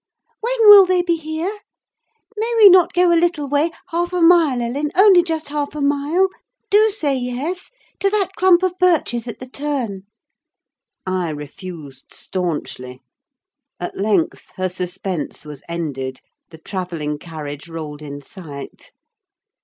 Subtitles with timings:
[0.39, 1.59] When will they be here?
[2.35, 6.27] May we not go a little way—half a mile, Ellen, only just half a mile?
[6.71, 10.07] Do say yes, to that clump of birches at the turn!"
[11.05, 13.03] I refused staunchly.
[13.79, 18.93] At length her suspense was ended: the travelling carriage rolled in sight.